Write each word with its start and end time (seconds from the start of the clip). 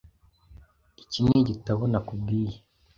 Iki 1.03 1.19
nigitabo 1.25 1.81
nakubwiye. 1.91 2.57